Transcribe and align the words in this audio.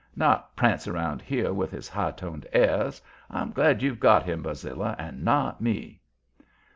Not 0.15 0.55
prance 0.55 0.87
around 0.87 1.21
here 1.21 1.53
with 1.53 1.69
his 1.69 1.87
high 1.87 2.09
toned 2.09 2.47
airs. 2.53 3.03
I'm 3.29 3.51
glad 3.51 3.83
you've 3.83 3.99
got 3.99 4.23
him, 4.25 4.41
Barzilla, 4.41 4.95
and 4.97 5.23
not 5.23 5.61
me." 5.61 6.01